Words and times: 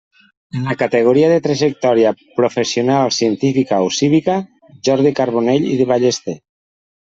En 0.59 0.63
la 0.69 0.75
categoria 0.77 1.27
de 1.33 1.37
trajectòria 1.47 2.15
professional, 2.39 3.13
científica 3.19 3.81
o 3.91 3.95
cívica, 4.01 4.41
Jordi 4.89 5.15
Carbonell 5.23 5.73
i 5.77 5.81
de 5.85 5.91
Ballester. 5.95 6.37